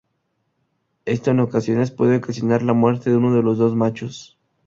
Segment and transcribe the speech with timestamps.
[1.05, 4.39] Esto en ocasiones puede ocasionar la muerte de uno de los dos machos.